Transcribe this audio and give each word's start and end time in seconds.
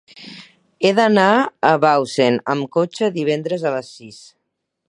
He 0.87 0.91
d'anar 0.99 1.27
a 1.71 1.71
Bausen 1.85 2.41
amb 2.55 2.73
cotxe 2.79 3.13
divendres 3.19 3.67
a 3.67 3.75
les 3.79 3.97
sis. 4.01 4.23